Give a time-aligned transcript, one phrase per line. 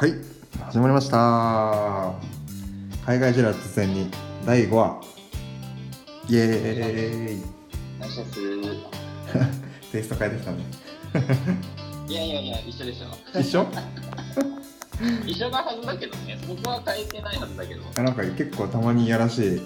[0.00, 0.14] はい。
[0.64, 2.14] 始まりました。
[3.04, 4.10] 海外ジェラート戦に
[4.46, 4.98] 第5話。
[6.26, 7.42] イエーイ。
[7.98, 8.32] お願いします。
[9.92, 10.58] テイスト変えてきたね。
[12.08, 13.38] いやいやいや、一緒でしょ。
[13.38, 13.66] 一緒？
[15.28, 17.82] 一緒なはずだけどね、そこは変えてないはずだけど。
[17.94, 19.60] あなんか結構たまにいやらしい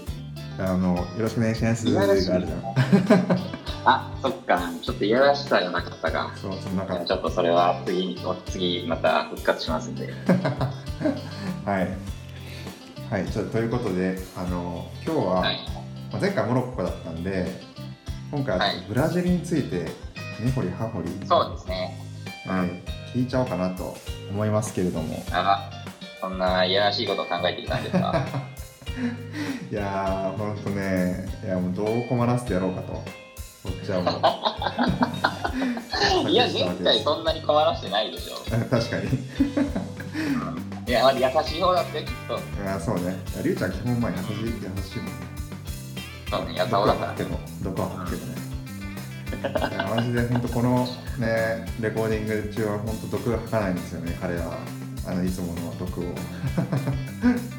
[0.58, 4.60] あのよろしくお願いしますがあるじゃんあ、そっか。
[4.82, 6.32] ちょっといやらしさがなかったか。
[6.36, 8.16] そうその中ちょっとそれは次に、
[8.46, 10.08] 次また復活しますんで。
[11.66, 11.88] はい
[13.10, 15.58] はいちょということであの今日は、はい。
[16.10, 17.60] まあ前回モロッコだったんで
[18.30, 19.86] 今回はブラジルについて
[20.42, 21.98] 根掘り葉掘り、そうですね。
[22.46, 23.96] はい、聞いちゃおうかなと
[24.30, 25.70] 思いますけれどもあら、
[26.20, 28.14] そんないやらしいことを考えていたんですか？
[29.70, 33.02] いやーほんとねいやもうどう困らせてやろうかと
[33.64, 34.10] こっちはも
[36.26, 38.34] う いや、前回そんなに困らせてないでしょ。
[38.70, 39.08] 確かに
[40.86, 42.34] いや、優しい方だって、きっと。
[42.34, 44.50] いやそうねりゅうちゃん基本まあ優しい優
[44.82, 45.12] しいもんね
[46.30, 47.22] そうね、優さおだからけ。
[47.24, 48.34] ど毒は吐くけどね
[49.72, 54.58] いやマジで本当このねレコーディング中は本当毒が吐かないんですよね彼は
[55.06, 56.04] あのいつもの毒を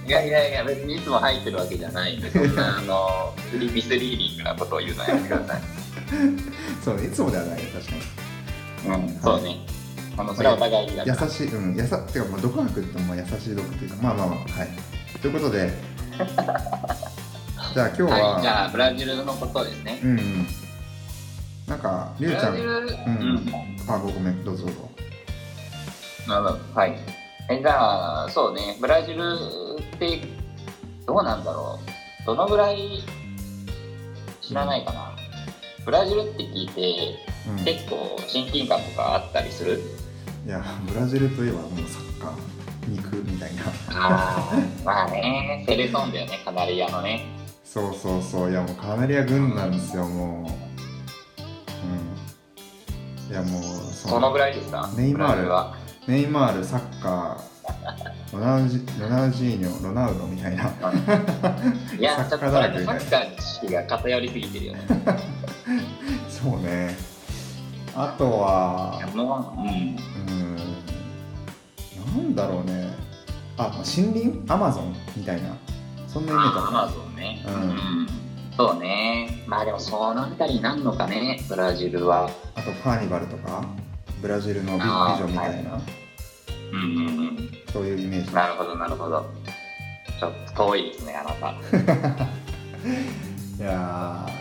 [0.05, 3.33] いやいやいや、別にいつも入ってるわけじゃないんで、そんな、あの、
[3.73, 5.84] ミスリーディングなことを言うのはやめてください。
[6.83, 8.01] そうねいつもではないね確かに
[8.85, 9.57] うん、そうね。
[10.15, 11.23] あの、それはお互いにだから。
[11.23, 15.73] 優しいうんやさてかまあ毒吐くってまあ優しい毒っていうかまあまあまあはいということで
[17.73, 19.99] じゃあ今日は、はい、じゃあ、ブラジルのことですね。
[20.03, 20.47] うんうん
[21.67, 23.53] なんかりゅブうちゃんラジル、うんん
[23.87, 24.89] あごめんどうぞどうぞ
[26.27, 26.95] なるほどはい。
[27.49, 29.21] え、じゃあ、そうね、ブラジル
[29.79, 30.21] って、
[31.05, 31.79] どうなんだろ
[32.23, 32.25] う。
[32.25, 33.03] どのぐらい
[34.41, 35.14] 知らないかな。
[35.85, 36.81] ブラジルって聞いて、
[37.47, 39.81] うん、い結構親近感とかあったりする？
[40.47, 42.31] やブラジルといえばもうサッカー
[42.87, 43.63] 肉みたいな。
[43.89, 47.25] ああ、まあね、セレソンだよね、カナリアのね。
[47.63, 48.51] そうそうそう。
[48.51, 51.41] いやもうカナリア軍なんですよもう。
[53.27, 53.31] うん。
[53.31, 55.75] いやもうそそのぐらいですか、ネイマールは。
[56.07, 60.63] ネイマールサッカーロナウジロナウジーニョロナウドみたいな。
[61.97, 63.01] いや、ちょっとそサッカーだらけれサみたいな。
[63.05, 64.81] ッカーの知識が偏りすぎてるよね。
[66.29, 66.95] そうね。
[67.95, 69.95] あとはもう、うん。
[72.17, 72.25] うん。
[72.25, 72.93] なんだろうね。
[73.57, 74.41] あまあ森林？
[74.49, 75.55] アマゾンみたいな。
[76.07, 77.45] そんなイメージアマゾンね。
[77.47, 78.07] うん。
[78.57, 79.43] そうね。
[79.47, 82.29] まあでもそのあたりになんのかね、ブラジルは。
[82.55, 83.63] たあとカーニバルとか？
[84.21, 85.79] ブラジルの美女みたいな
[86.75, 87.49] うんうんうん。
[87.71, 89.25] そういうイメージなるほど、なるほど。
[90.19, 91.51] ちょっと遠いですね、あなた。
[93.57, 94.31] いやー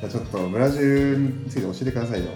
[0.00, 2.26] じゃあちょっとブラジルについて教えてくださいよ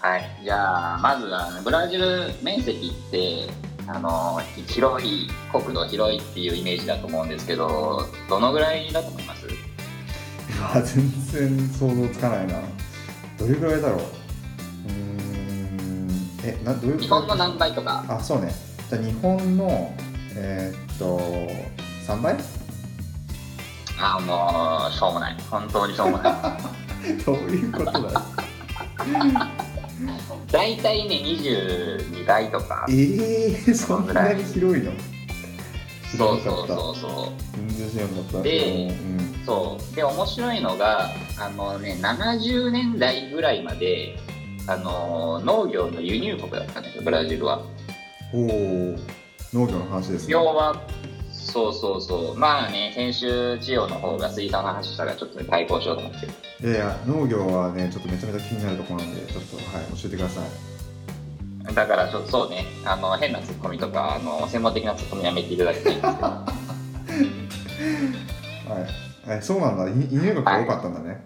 [0.00, 0.24] はい。
[0.44, 3.48] じゃあ、まずは、ブラジル面積って、
[3.88, 9.46] あの、広い、国土広いっていうイメージだと思うんですけど、どのぐらいだと思います？
[9.46, 9.50] い
[10.76, 11.10] や全
[11.58, 12.54] 然想像つかないな
[13.38, 14.00] どれぐらいだろう？
[16.46, 18.04] えなどういう日本の何倍とか。
[18.08, 18.54] あそうね
[18.88, 19.92] じゃあ日本の
[20.36, 21.18] えーっと
[22.06, 22.36] 3倍？
[23.98, 25.36] あもう、しょうもない。
[25.50, 26.32] 本当にしょうもない。
[27.24, 27.98] どういうことだ？
[28.12, 28.22] よ
[30.52, 32.92] 大体ね、22倍とかえ。
[32.92, 34.92] ー、そんなに広いの？
[36.16, 37.56] そうそうそうそう。
[37.56, 44.18] 全然知らなかったでうんそうで面白いのがあの、ね、70年代ぐらいまで
[44.68, 47.62] あの農業の輸入国だったんですよブラジルは。
[48.32, 48.96] おお
[49.52, 50.32] 農業の話ですね。
[50.32, 50.82] 要は
[51.32, 52.36] そうそうそう。
[52.36, 56.26] まあね先週千代の方が水産の話したらちょっと、ね、対抗しようと思って。
[56.66, 59.66] いやいや農業はねちょっとめちゃめちゃ気になるところなんでちょっとはい
[60.00, 60.48] 教えてください。
[61.74, 66.26] だからちょっとそうねあの変なツッコミとかあの専門的なツッコミやめていただきたいんですけど。
[66.26, 66.44] は
[68.80, 68.86] い。
[69.28, 69.88] えそうなんだ。
[69.88, 71.24] い輸入額が多かったんだね、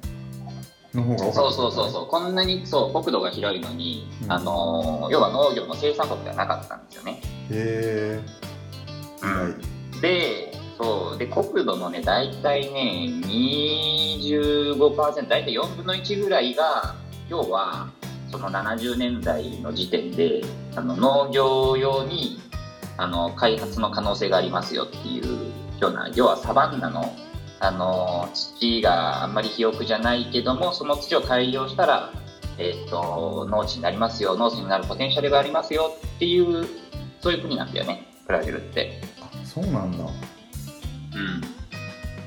[0.95, 2.06] の方が多かったそうそうそうそう。
[2.06, 4.33] こんなにそう国土が広いのに、うん。
[4.33, 7.21] あの要は農業の生産国ではなかったんですよね。
[7.51, 8.21] へえ
[9.19, 9.54] 意外
[10.01, 16.95] で、そう、で、国土のね、大体ね、25%、大体4分の1ぐらいが、
[17.28, 17.91] 要は、
[18.31, 20.41] その70年代の時点で、
[20.77, 22.41] あの農業用に、
[22.97, 25.25] あの、開発の可能性がありますよっていう
[25.81, 27.13] ような、要はサバンナの、
[27.60, 32.12] あの、土があんまり肥沃じゃないけども、その土を改良したら、
[32.59, 36.66] えっ、と、農地になりますよ、農地になるポテンシャルがありますよっていう、
[37.21, 39.01] そういう国なんだよね、ブラジルって。
[39.21, 40.04] あそうなんだ。
[40.04, 40.10] うん、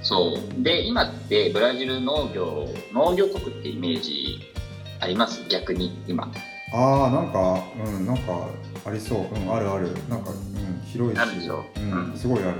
[0.01, 0.63] そう。
[0.63, 4.39] で今ってブラジル農業農業国ってイメージ
[4.99, 5.41] あります？
[5.49, 6.29] 逆に今。
[6.75, 8.49] ああなんかうんなんか
[8.85, 9.19] ありそう。
[9.33, 9.89] うんあるある。
[10.09, 11.19] なんかうん広いし。
[11.19, 11.63] あるでしょ？
[11.77, 12.17] うんうん。
[12.17, 12.57] すごいある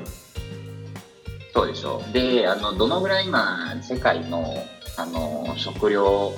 [1.53, 2.01] そうでしょ。
[2.11, 4.65] であのどのぐらい今世界の
[4.97, 6.33] あの食料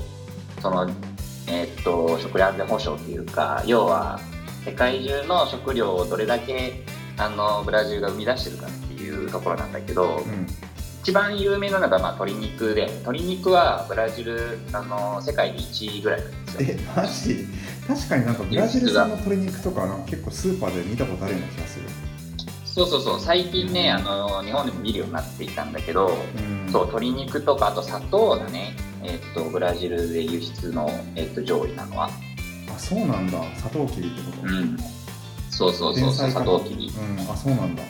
[0.61, 0.89] その
[1.47, 4.19] えーっと食料安全保障っていうか要は
[4.65, 6.83] 世界中の食料をどれだけ
[7.17, 10.47] あのブラジルが生み出してるかっていうところなんだけど、うん
[11.05, 16.67] 一番有名なのが、まあ、鶏肉で鶏肉はブラジルあの世界で1位ぐらいなんですよ。
[16.67, 17.45] えマジ？
[17.87, 21.85] 確かになんかブラジル産の鶏肉とかなんか結構スーパーで見たことあるような気がする。
[22.75, 23.19] そうそうそう。
[23.21, 26.69] 最近ねあの日本でも見るようになってきたんだけど、うん。
[26.69, 32.09] そう鶏肉とかあと砂糖だね、えっとブラジルで輸出の、えっと上位なのは。
[32.75, 33.41] あそうなんだ。
[33.55, 34.41] サトウキビってこと？
[34.43, 34.77] うん。
[35.49, 37.31] そうそうそうそう砂天才か糖きびうん。
[37.31, 37.83] あそうなんだ。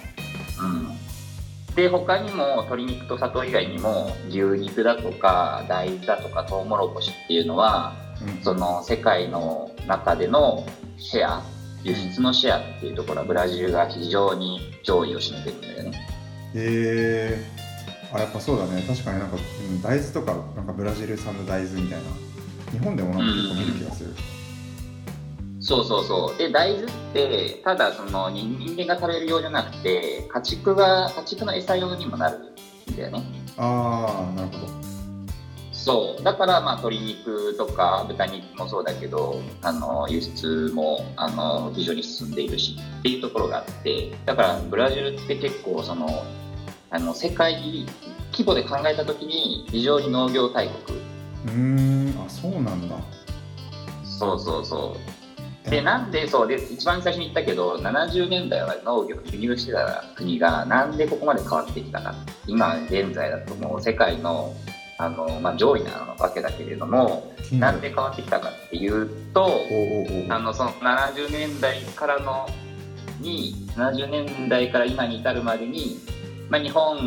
[0.62, 1.76] うん。
[1.76, 7.92] で他にも鶏肉と砂糖以外にも牛肉だとか大豆だとかトウモロコシっていうのは
[8.22, 8.44] うん。
[8.44, 10.64] その世界の中での
[10.98, 11.44] シェア
[11.86, 16.08] 輸出のシェアっていうところはブラジルが非常に上位を占めてるんだよね。
[16.56, 17.56] へえ
[18.12, 18.84] あやっぱそうだね。
[18.88, 19.40] 確かになんか、う
[19.72, 22.06] ん、大豆とかなんかブラジル産の大豆みたいな。
[22.72, 24.14] 日本でもなんか結構見る気がする、
[25.60, 26.38] そうそうそう。
[26.38, 32.40] で大豆ってただその人人間が食べる用じゃなくて家畜が家畜の餌用にもなる
[32.92, 33.24] んだよね。
[33.58, 34.94] ああなるほど
[35.86, 36.24] そう。
[36.24, 46.26] だからまあ鶏肉とか豚肉もそうだけどあの輸出もあの非常に進んでいるしっていうところがあってだからブラジルって結構その
[46.90, 47.86] あの世界
[48.32, 50.98] 規模で考えた時に非常に農業大国。
[51.46, 52.26] うーん。
[52.26, 52.96] あそうなんだ。
[54.04, 54.98] そうそうそ
[55.68, 55.70] う。
[55.70, 62.16] でなんでそうで一番最初に言ったけど70年代は農業を輸入してた国がなんでここまで変わってきたか。
[62.48, 64.52] 今現在だともう世界の
[64.97, 72.47] あの、まあ、上位なわけだけれども気になんで変わってきたかっていうとおうおうおうあのその70年代からの
[73.19, 76.00] に70年代から今に至るまでに、
[76.50, 76.97] まあ、日本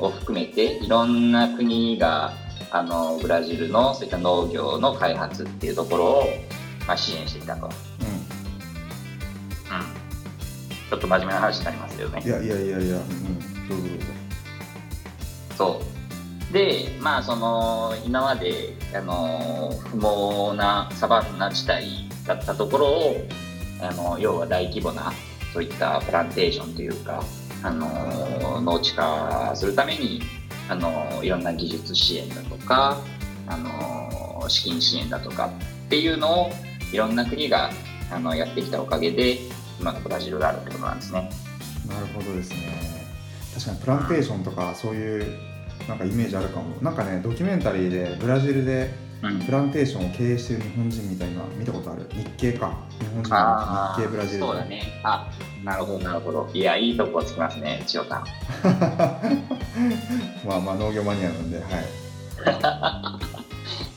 [0.00, 2.32] を含めていろんな国が
[2.70, 6.24] あのブラジルのそういった農業の開発っていうところを、
[6.86, 7.66] まあ、支援してきたと。
[7.66, 7.70] う
[10.88, 12.28] ちょっと真面目な話になりますよねん、い。
[12.28, 14.04] やいやいやいやうんどうぞどうぞ
[15.56, 15.97] そう。
[16.52, 23.26] で、まあ、その、今まで、あの、不毛なサバンナ地帯だったところを、
[23.80, 25.12] あの、要は大規模な、
[25.52, 27.22] そういったプランテーションというか、
[27.62, 30.22] あの、農地化するために、
[30.68, 32.98] あの、いろんな技術支援だとか、
[33.46, 35.50] あの、資金支援だとか
[35.86, 36.50] っていうのを、
[36.92, 37.70] いろんな国が、
[38.10, 39.38] あの、やってきたおかげで、
[39.78, 41.30] 今のブラジルがあるってことなんですね。
[41.88, 42.56] なるほどですね
[43.54, 48.90] 確かにプランテーションとかそういうなんかイメージあるかもなんかねドキュメンタリーでブラジルで
[49.22, 54.82] うんプランテーションを経営してる日本人みたいな見たことある日系か日本人日系ブラジル人そうだね。
[55.02, 55.28] あ、
[55.64, 56.48] なるほど、なるほど。
[56.54, 58.24] いや、いいとこつきますね、千代さん。
[60.46, 61.66] まあまあ農業マニアなんではい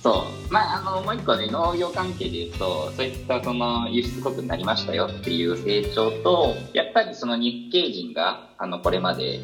[0.01, 0.51] そう。
[0.51, 9.42] まあ、あの、もう一個ね、農業関係で言うと、そういったその輸出国になりましたよっていう成長と、やっぱりその日系人が、あの、これまで、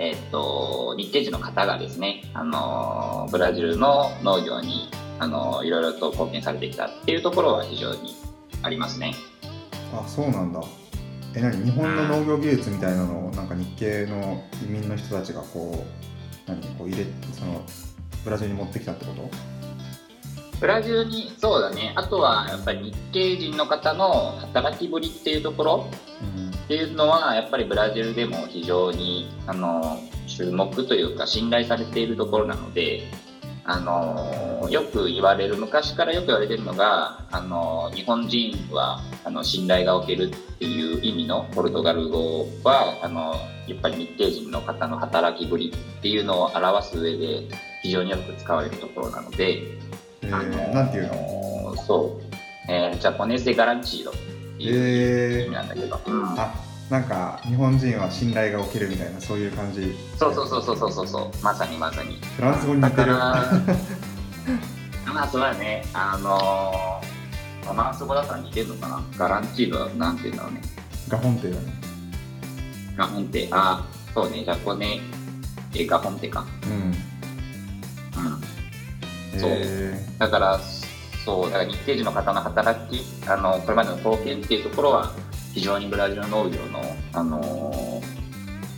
[0.00, 4.88] えっと、日系人の方がですね、あの、ブラジルの農業に、
[5.18, 8.16] あの、いろいろと貢献されてきたっていうところは非常に
[8.62, 9.14] ありますね。
[9.92, 10.60] あそうなんだ
[11.34, 15.84] え何日本の農業技術みたいなのをなんか日系の移民の人たちがこ
[16.46, 17.62] う何こう入れその
[18.24, 19.28] ブラジルに持ってきたってこと？
[20.60, 21.94] ブラジルに、そうだね。
[21.96, 25.86] あとは、やっぱり日系人の方の働きぶりっていうところ
[26.22, 26.29] うん
[26.70, 29.98] っていうのは、やっぱりブラジルでも非常に、あの、
[30.28, 33.08] 注目というか、信頼されているところなので、
[33.64, 43.34] あの、よく言われる、昔からよく言われているのが、あの、日本人は、あの、信頼がおけるっていう意味のポルトガル語は、あの、
[43.66, 47.48] やっぱり日系人の方の働きぶりっていうのを表す上で、
[47.82, 49.58] 非常によく使われるところなので、
[50.22, 51.74] えあのー、なんていうの？
[51.84, 52.20] そ
[52.68, 54.12] う、えージャポネス・デ・ガランチード
[54.60, 55.68] っていう意え味なん。
[55.68, 56.54] だけど、ー、あ
[56.90, 59.94] なんか日本人は信頼が起きるみたいなそういう感じ。
[60.18, 61.06] そうそうそうそうそうそう。
[61.06, 62.18] そうまさにまさに。
[62.36, 63.12] フランス語に似てる。
[65.12, 69.02] まあそうだねあのー、フランス語だったら似てるのかな。
[69.16, 70.60] ガランチードはなんて言うんだろうね。
[71.08, 71.62] ガホンテだね。
[72.96, 73.48] ガホンテ。
[73.50, 74.44] あそうね。
[74.44, 75.00] ジャポネ。
[75.74, 76.44] えガホンテか。
[76.64, 76.94] うん。
[79.32, 79.40] うん。
[79.40, 79.50] そう。
[79.50, 80.60] えだから
[81.24, 85.12] そうだから日系人の方の働きあのこれまでの貢献っていうところは
[85.52, 86.80] 非常にブラジル農業の、
[87.12, 88.20] あのー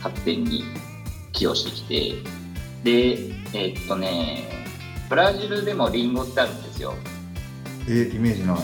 [0.03, 0.65] 発展に
[1.31, 2.13] 寄与してきて
[2.83, 4.67] でえっとね
[5.09, 6.93] ブラジルでもリンゴってあるんですよ。
[7.85, 8.57] ー、えー、イメージない。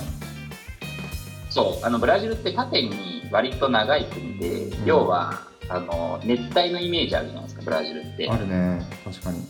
[1.50, 4.86] そうあのブラジルって縦に割と長い国で、うん。
[4.86, 8.30] 要はあの熱帯のイメージあるじゃないですかブラジルって。
[8.30, 9.42] あるね確かに。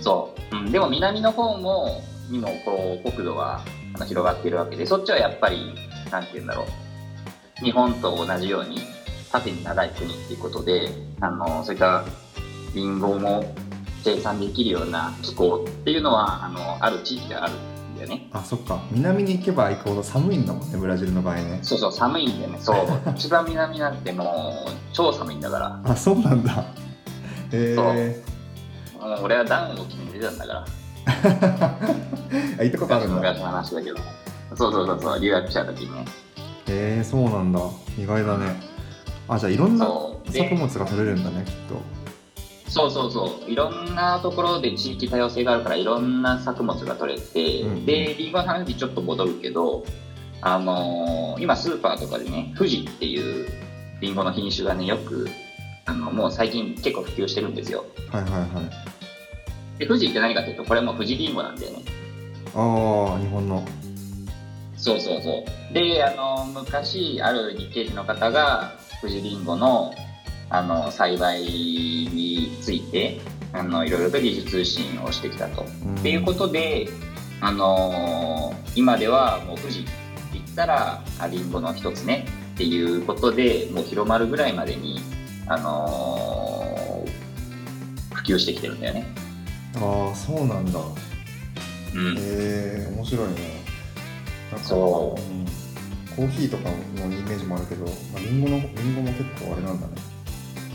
[0.00, 3.64] そう、うん、でも南の方もにもこう国土は
[3.94, 5.74] あの広がっているわけでそっちはやっぱり
[6.10, 6.66] なんて言うんだろう。
[7.64, 8.78] 日本と同じように
[9.30, 10.88] 縦に長い国っていうことで
[11.20, 12.04] あのそういった
[12.74, 13.54] リンゴも
[14.02, 18.28] 生産できるような気候っていうのはあのある地域であるんだよね。
[18.32, 18.82] あそっか。
[18.90, 21.60] 南に行けば行くほど寒いんだもんねブラジルの場合ね。
[21.62, 22.86] そうそう寒いんだよねそう。
[23.16, 25.80] 一番南なんてもう超寒いんだから。
[25.84, 26.64] あそうなんだ。
[27.52, 28.24] へえ
[29.22, 30.64] 俺はダウンを着て出たんだから
[32.58, 33.14] あ行ったことあるんだ。
[33.16, 33.98] 昔の話だけど。
[34.56, 36.04] そうそうそうそう留学した時にね。
[36.68, 37.60] へえそうなんだ。
[37.98, 38.60] 意外だね。
[39.28, 39.86] あじゃあいろんな
[40.26, 41.80] 作物が取れるんだねきっと。
[42.68, 43.50] そうそうそう。
[43.50, 49.84] いろんなところで地域多様性があるからいろんな作物が取れて、うんでリンゴの話にちょっと戻るけど
[50.40, 53.48] あのー今スーパーとかでね富士っていう
[54.00, 55.28] リンゴの品種がねよく
[55.86, 57.84] あのもう最近結構普及してるんですよ。
[58.10, 58.50] はいはいはい
[59.78, 61.82] で富士って何かっていうとこれも富士リンゴなんだよね
[62.54, 63.66] ああ日本の
[64.76, 69.92] そうそうそうであの昔ある日系人の方が富士リンゴの
[70.50, 73.20] あの栽培について
[73.52, 75.62] あのいろいろと技術通信をしてきたと。
[75.62, 76.86] うんっていうことで、
[77.40, 79.90] あのー今ではもう富士って
[80.32, 85.00] 言ったらあリンゴの一つねっていうことでもう広まるぐらいまでに、
[85.46, 89.06] あのー普及してきてるんだよね。
[89.76, 90.80] ああそうなんだ。
[91.94, 92.16] うん。
[92.16, 93.34] へえ面白いね。
[94.50, 95.20] なんかそう。
[95.20, 95.44] うん。
[96.16, 99.94] コーヒーとかのイメージもあるけど、まあ、リンゴのリンゴも結構あれなんだね。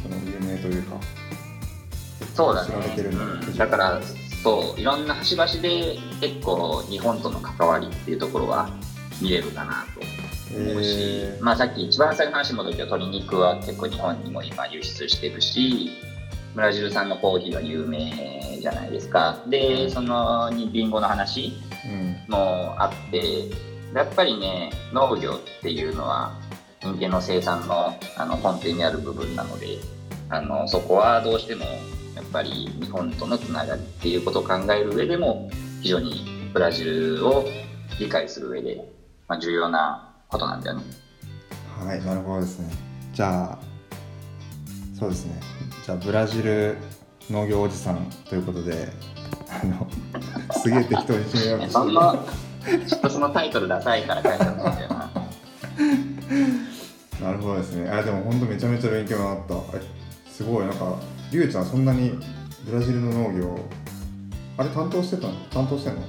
[0.03, 0.98] その有名というか。
[2.36, 2.75] そうだね。
[2.98, 3.58] うん。
[3.58, 4.01] だから
[4.44, 8.70] そういろんな端々で結構日本との関わりっていうところは
[9.22, 10.01] 見れるかなと。
[10.51, 15.91] 思うし、へーまあさっき一番最初の話に戻るけど鶏肉は結構日本にも今輸出してるし
[16.60, 19.42] ブラジル産のコーヒーは有名じゃないですか。
[19.48, 21.54] でそのリンゴの話
[21.86, 22.18] うん。
[22.28, 23.48] もあって
[23.96, 26.34] やっぱりね農業っていうのは
[26.82, 29.78] 人間の生産のあの根底にある部分なので
[30.30, 31.63] あのそこはどうしても
[32.13, 32.50] やっぱり
[32.82, 35.50] 日本とのつながりっていうことを考える上でも
[35.82, 37.46] 非常にブラジルを
[38.01, 38.84] 理解する上で、
[39.30, 40.84] まあ、重要なことなんだよね。
[41.80, 42.70] はいなるほどですね。
[43.13, 43.60] じゃあ
[44.94, 45.39] そうですね
[45.89, 46.77] じゃあブラジル
[47.31, 48.89] 農業おじさんということで
[49.50, 49.88] あの
[50.62, 52.15] すげえ適当に締めようとしてそんな
[52.88, 55.10] ちょっとそのタイトルダサいから書いてあったんだよな。
[57.25, 57.89] なるほどですね。
[57.89, 59.55] あでも本当めちゃめちゃ勉強になった。
[59.77, 59.81] え
[60.31, 60.67] すごい。
[60.67, 60.93] なんか
[61.31, 62.12] りゅうちゃんそんなに
[62.67, 63.60] ブラジルの農業
[64.58, 65.34] あれ担当してたの？
[65.50, 66.03] 担当してんの？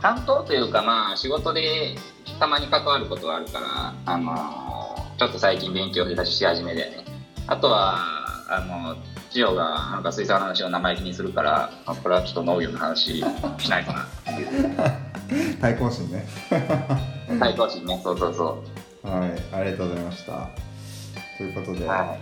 [0.00, 1.96] 担当というかまあ仕事で
[2.38, 4.84] たまに関わることはあるから、あのー
[5.16, 7.03] ちょっと最近勉強し始めだよね
[7.46, 7.98] あとは
[8.48, 8.96] あの
[9.30, 13.18] 千代がなんか水産の話を生意気にするからあこれはちょっと農業の話
[13.58, 14.02] しないかな。
[14.02, 16.26] っていう対抗心ね。
[17.40, 18.00] 対抗心ね。
[18.02, 18.64] そうそうそ
[19.04, 19.08] う。
[19.08, 19.30] はい。
[19.52, 20.48] ありがとうございました。
[21.36, 21.98] ということではい。
[21.98, 22.18] はい。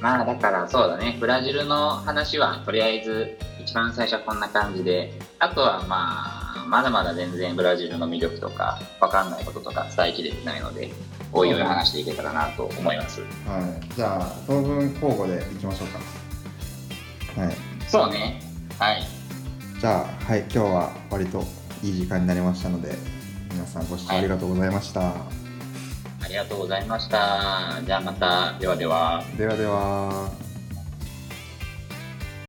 [0.00, 1.16] まあだからそうだね。
[1.20, 5.12] ブラジルの話はとりあえず一番最初はこんな感じで。
[5.38, 10.92] あとはまあまだまだ全然ブラジルの魅力とかわかんないこととか伝えきれてないので
[11.32, 13.20] おいおい話していけたらなと思います。
[13.20, 15.88] はい、じゃあ当分交互でいきましょう
[17.34, 17.42] か。
[17.42, 17.54] はい。
[17.88, 18.40] そうね。
[18.78, 19.02] はい。
[19.80, 20.40] じゃあはい。
[20.40, 21.44] 今日は割と
[21.82, 22.94] いい時間になりましたので
[23.52, 25.14] 皆さんご視聴ありがとうございました、あ
[26.28, 27.80] りがとうございました。
[27.84, 28.58] じゃあまた。
[28.58, 29.22] ではでは。
[29.36, 30.47] ではでは